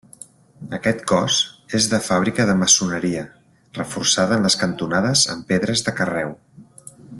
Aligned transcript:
Aquest 0.77 1.03
cos 1.11 1.35
és 1.79 1.87
de 1.91 1.99
fàbrica 2.05 2.47
de 2.51 2.55
maçoneria, 2.63 3.27
reforçada 3.81 4.41
en 4.41 4.49
les 4.49 4.57
cantonades 4.65 5.27
amb 5.35 5.47
pedres 5.55 5.89
de 5.91 5.95
carreu. 6.03 6.37